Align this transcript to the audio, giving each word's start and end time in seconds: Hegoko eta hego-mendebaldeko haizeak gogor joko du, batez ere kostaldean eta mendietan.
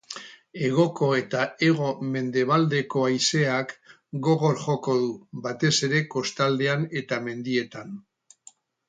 Hegoko 0.67 1.07
eta 1.17 1.41
hego-mendebaldeko 1.65 3.03
haizeak 3.09 3.75
gogor 4.29 4.57
joko 4.63 4.95
du, 5.03 5.13
batez 5.45 5.73
ere 5.89 6.01
kostaldean 6.15 6.89
eta 7.03 7.21
mendietan. 7.29 7.93